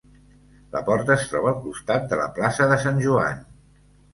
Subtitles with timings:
[0.75, 3.49] La porta es troba al costat de la plaça de Sant Joan.